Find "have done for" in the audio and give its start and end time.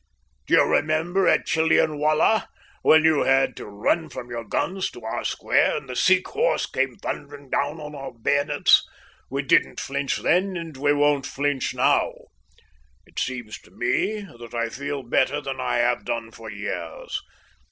15.77-16.49